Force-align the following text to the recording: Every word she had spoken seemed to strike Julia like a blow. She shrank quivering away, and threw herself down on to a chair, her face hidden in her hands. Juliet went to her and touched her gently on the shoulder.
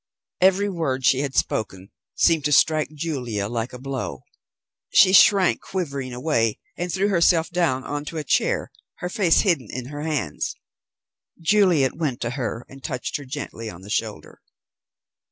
Every 0.41 0.67
word 0.67 1.05
she 1.05 1.19
had 1.19 1.35
spoken 1.35 1.91
seemed 2.15 2.43
to 2.45 2.51
strike 2.51 2.89
Julia 2.91 3.47
like 3.47 3.71
a 3.71 3.77
blow. 3.77 4.23
She 4.91 5.13
shrank 5.13 5.61
quivering 5.61 6.11
away, 6.11 6.57
and 6.75 6.91
threw 6.91 7.09
herself 7.09 7.51
down 7.51 7.83
on 7.83 8.03
to 8.05 8.17
a 8.17 8.23
chair, 8.23 8.71
her 8.95 9.09
face 9.09 9.41
hidden 9.41 9.67
in 9.69 9.89
her 9.89 10.01
hands. 10.01 10.55
Juliet 11.39 11.95
went 11.95 12.19
to 12.21 12.31
her 12.31 12.65
and 12.67 12.83
touched 12.83 13.17
her 13.17 13.25
gently 13.25 13.69
on 13.69 13.83
the 13.83 13.91
shoulder. 13.91 14.41